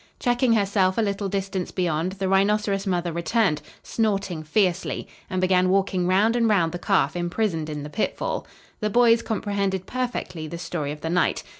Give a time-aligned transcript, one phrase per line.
[0.19, 6.07] Checking herself a little distance beyond, the rhinoceros mother returned, snorting fiercely, and began walking
[6.07, 8.47] round and round the calf imprisoned in the pitfall.
[8.79, 11.43] The boys comprehended perfectly the story of the night.